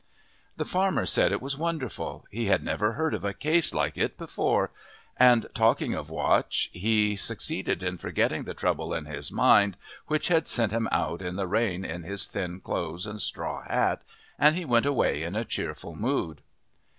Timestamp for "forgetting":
7.99-8.45